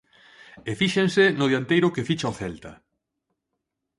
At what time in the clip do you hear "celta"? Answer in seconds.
2.39-2.71